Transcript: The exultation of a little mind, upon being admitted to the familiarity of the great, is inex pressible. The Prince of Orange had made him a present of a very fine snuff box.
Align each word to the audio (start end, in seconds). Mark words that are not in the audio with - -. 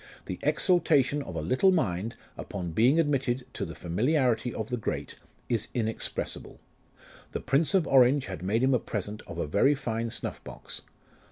The 0.25 0.39
exultation 0.41 1.21
of 1.21 1.35
a 1.35 1.43
little 1.43 1.71
mind, 1.71 2.15
upon 2.35 2.71
being 2.71 2.99
admitted 2.99 3.45
to 3.53 3.65
the 3.65 3.75
familiarity 3.75 4.51
of 4.51 4.69
the 4.69 4.77
great, 4.77 5.17
is 5.47 5.67
inex 5.75 6.11
pressible. 6.11 6.57
The 7.33 7.39
Prince 7.39 7.75
of 7.75 7.85
Orange 7.85 8.25
had 8.25 8.41
made 8.41 8.63
him 8.63 8.73
a 8.73 8.79
present 8.79 9.21
of 9.27 9.37
a 9.37 9.45
very 9.45 9.75
fine 9.75 10.09
snuff 10.09 10.43
box. 10.43 10.81